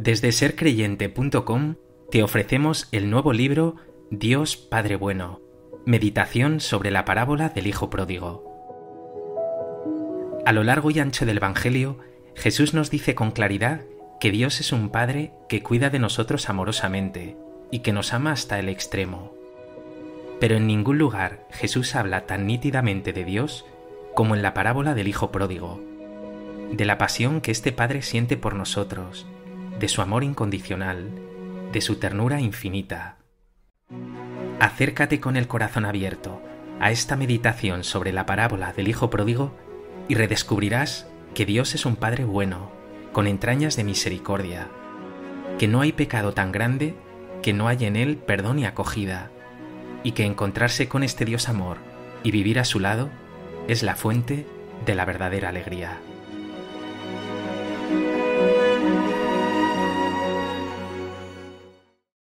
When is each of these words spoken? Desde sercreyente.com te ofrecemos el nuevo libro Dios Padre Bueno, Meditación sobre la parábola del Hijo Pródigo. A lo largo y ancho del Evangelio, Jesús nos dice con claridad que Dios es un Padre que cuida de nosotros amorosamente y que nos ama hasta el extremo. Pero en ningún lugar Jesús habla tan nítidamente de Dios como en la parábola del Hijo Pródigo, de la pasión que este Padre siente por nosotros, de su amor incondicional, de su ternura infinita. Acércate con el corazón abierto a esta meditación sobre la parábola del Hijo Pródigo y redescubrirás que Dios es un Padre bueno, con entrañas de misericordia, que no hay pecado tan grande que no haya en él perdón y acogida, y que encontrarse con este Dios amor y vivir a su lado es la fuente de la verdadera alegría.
Desde 0.00 0.32
sercreyente.com 0.32 1.76
te 2.10 2.22
ofrecemos 2.22 2.88
el 2.92 3.10
nuevo 3.10 3.32
libro 3.32 3.76
Dios 4.10 4.56
Padre 4.56 4.96
Bueno, 4.96 5.40
Meditación 5.86 6.60
sobre 6.60 6.90
la 6.90 7.04
parábola 7.04 7.48
del 7.48 7.66
Hijo 7.66 7.90
Pródigo. 7.90 8.44
A 10.44 10.52
lo 10.52 10.62
largo 10.62 10.90
y 10.90 10.98
ancho 10.98 11.24
del 11.24 11.38
Evangelio, 11.38 11.98
Jesús 12.34 12.74
nos 12.74 12.90
dice 12.90 13.14
con 13.14 13.30
claridad 13.30 13.80
que 14.20 14.30
Dios 14.30 14.60
es 14.60 14.72
un 14.72 14.90
Padre 14.90 15.32
que 15.48 15.62
cuida 15.62 15.90
de 15.90 15.98
nosotros 15.98 16.48
amorosamente 16.48 17.36
y 17.70 17.78
que 17.78 17.92
nos 17.92 18.12
ama 18.12 18.32
hasta 18.32 18.58
el 18.58 18.68
extremo. 18.68 19.34
Pero 20.38 20.56
en 20.56 20.66
ningún 20.66 20.98
lugar 20.98 21.46
Jesús 21.50 21.94
habla 21.94 22.26
tan 22.26 22.46
nítidamente 22.46 23.12
de 23.12 23.24
Dios 23.24 23.64
como 24.14 24.34
en 24.34 24.42
la 24.42 24.52
parábola 24.52 24.94
del 24.94 25.08
Hijo 25.08 25.32
Pródigo, 25.32 25.80
de 26.76 26.84
la 26.84 26.98
pasión 26.98 27.40
que 27.40 27.50
este 27.50 27.72
Padre 27.72 28.02
siente 28.02 28.36
por 28.36 28.54
nosotros, 28.54 29.26
de 29.78 29.88
su 29.88 30.02
amor 30.02 30.24
incondicional, 30.24 31.10
de 31.72 31.80
su 31.80 31.96
ternura 31.96 32.40
infinita. 32.40 33.16
Acércate 34.60 35.20
con 35.20 35.36
el 35.36 35.46
corazón 35.46 35.84
abierto 35.84 36.40
a 36.80 36.90
esta 36.90 37.16
meditación 37.16 37.84
sobre 37.84 38.12
la 38.12 38.26
parábola 38.26 38.72
del 38.72 38.88
Hijo 38.88 39.10
Pródigo 39.10 39.54
y 40.08 40.14
redescubrirás 40.14 41.06
que 41.34 41.46
Dios 41.46 41.74
es 41.74 41.86
un 41.86 41.96
Padre 41.96 42.24
bueno, 42.24 42.70
con 43.12 43.26
entrañas 43.26 43.76
de 43.76 43.84
misericordia, 43.84 44.68
que 45.58 45.68
no 45.68 45.80
hay 45.80 45.92
pecado 45.92 46.32
tan 46.32 46.52
grande 46.52 46.94
que 47.42 47.52
no 47.52 47.68
haya 47.68 47.86
en 47.88 47.96
él 47.96 48.16
perdón 48.16 48.58
y 48.58 48.66
acogida, 48.66 49.30
y 50.02 50.12
que 50.12 50.24
encontrarse 50.24 50.88
con 50.88 51.02
este 51.02 51.24
Dios 51.24 51.48
amor 51.48 51.78
y 52.22 52.30
vivir 52.30 52.58
a 52.58 52.64
su 52.64 52.80
lado 52.80 53.10
es 53.68 53.82
la 53.82 53.96
fuente 53.96 54.46
de 54.84 54.94
la 54.94 55.04
verdadera 55.04 55.50
alegría. 55.50 55.98